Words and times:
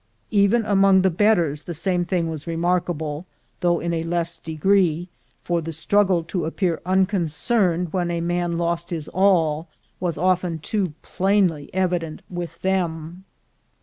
Even 0.31 0.65
among 0.65 1.03
the 1.03 1.11
betters 1.11 1.61
the 1.61 1.75
same 1.75 2.05
thing 2.05 2.27
was 2.27 2.47
remarkable, 2.47 3.27
though 3.59 3.79
in 3.79 3.93
a 3.93 4.01
less 4.01 4.39
de 4.39 4.55
gree, 4.55 5.09
for 5.43 5.61
the 5.61 5.71
struggle 5.71 6.23
to 6.23 6.45
appear 6.45 6.81
unconcerned 6.87 7.93
when 7.93 8.07
A 8.09 8.15
CITY 8.15 8.17
IN 8.17 8.23
THE 8.23 8.27
MAKING 8.33 8.39
71 8.41 8.49
a 8.49 8.49
man 8.49 8.57
lost 8.57 8.89
his 8.89 9.07
all, 9.09 9.67
was 9.99 10.17
often 10.17 10.57
too 10.57 10.93
plainly 11.03 11.69
evident 11.71 12.23
with 12.31 12.63
them. 12.63 13.25